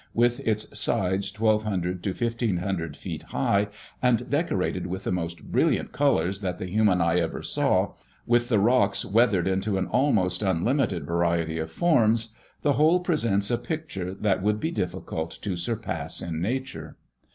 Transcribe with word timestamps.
with 0.15 0.39
its 0.47 0.63
sides 0.79 1.31
1,200 1.39 2.01
to 2.03 2.09
1,500 2.09 2.97
feet 2.97 3.21
high, 3.21 3.67
and 4.01 4.27
decorated 4.31 4.87
with 4.87 5.03
the 5.03 5.11
most 5.11 5.51
brilliant 5.51 5.91
colors 5.91 6.41
that 6.41 6.57
the 6.57 6.65
human 6.65 6.99
eye 6.99 7.19
ever 7.19 7.43
saw, 7.43 7.93
with 8.25 8.49
the 8.49 8.57
rocks 8.57 9.05
weathered 9.05 9.47
into 9.47 9.77
an 9.77 9.85
almost 9.85 10.41
unlimited 10.41 11.05
variety 11.05 11.59
of 11.59 11.69
forms... 11.69 12.29
the 12.63 12.73
whole 12.73 12.99
presents 13.01 13.51
a 13.51 13.59
picture 13.59 14.11
that 14.15 14.41
would 14.41 14.59
be 14.59 14.71
difficult 14.71 15.37
to 15.39 15.55
surpass 15.55 16.19
in 16.19 16.41
nature." 16.41 16.97